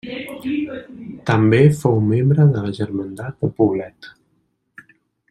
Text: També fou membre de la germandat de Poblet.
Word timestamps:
També 1.31 1.59
fou 1.83 2.01
membre 2.07 2.47
de 2.55 2.65
la 2.65 2.73
germandat 2.81 3.39
de 3.45 3.51
Poblet. 3.61 4.13